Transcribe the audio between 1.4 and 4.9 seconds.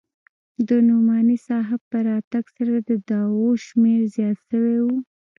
صاحب په راتگ سره د طلباوو شمېر زيات سوى و.